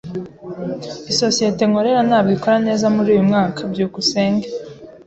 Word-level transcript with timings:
Isosiyete 1.11 1.63
nkorera 1.69 2.01
ntabwo 2.07 2.31
ikora 2.37 2.57
neza 2.67 2.85
muri 2.95 3.07
uyu 3.13 3.27
mwaka. 3.29 3.59
byukusenge 3.71 4.47